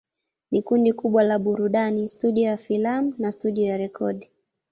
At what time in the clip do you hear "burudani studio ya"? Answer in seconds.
1.39-2.57